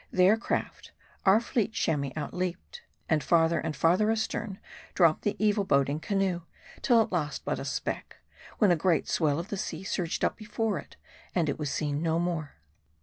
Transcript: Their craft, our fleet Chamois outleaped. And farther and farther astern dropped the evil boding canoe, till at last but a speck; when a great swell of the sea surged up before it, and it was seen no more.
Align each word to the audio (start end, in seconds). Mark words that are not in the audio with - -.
Their 0.09 0.35
craft, 0.35 0.93
our 1.27 1.39
fleet 1.39 1.73
Chamois 1.73 2.09
outleaped. 2.15 2.81
And 3.07 3.23
farther 3.23 3.59
and 3.59 3.75
farther 3.75 4.09
astern 4.09 4.57
dropped 4.95 5.21
the 5.21 5.35
evil 5.37 5.63
boding 5.63 5.99
canoe, 5.99 6.41
till 6.81 7.03
at 7.03 7.11
last 7.11 7.45
but 7.45 7.59
a 7.59 7.65
speck; 7.65 8.17
when 8.57 8.71
a 8.71 8.75
great 8.75 9.07
swell 9.07 9.37
of 9.37 9.49
the 9.49 9.57
sea 9.57 9.83
surged 9.83 10.25
up 10.25 10.37
before 10.37 10.79
it, 10.79 10.95
and 11.35 11.49
it 11.49 11.59
was 11.59 11.69
seen 11.69 12.01
no 12.01 12.17
more. 12.17 12.55